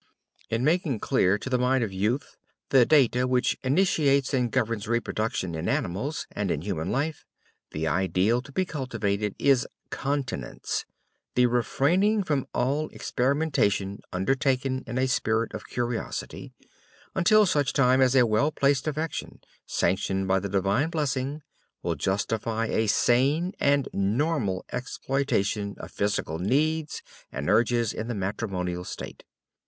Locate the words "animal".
5.69-6.11